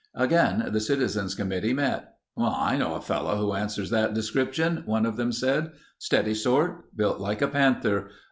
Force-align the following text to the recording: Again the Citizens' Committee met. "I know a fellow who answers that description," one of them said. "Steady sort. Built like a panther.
Again 0.15 0.67
the 0.71 0.79
Citizens' 0.81 1.35
Committee 1.35 1.73
met. 1.75 2.15
"I 2.35 2.75
know 2.75 2.95
a 2.95 3.01
fellow 3.01 3.37
who 3.37 3.53
answers 3.53 3.91
that 3.91 4.15
description," 4.15 4.81
one 4.87 5.05
of 5.05 5.15
them 5.15 5.31
said. 5.31 5.73
"Steady 5.99 6.33
sort. 6.33 6.97
Built 6.97 7.19
like 7.19 7.43
a 7.43 7.47
panther. 7.47 8.09